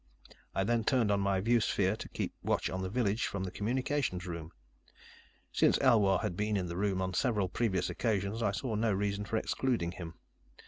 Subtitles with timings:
[0.55, 4.25] I then turned on my viewsphere to keep watch on the village from the communications
[4.25, 4.51] room.
[5.51, 9.25] Since Elwar had been in the room on several previous occasions, I saw no reason
[9.25, 10.15] for excluding him.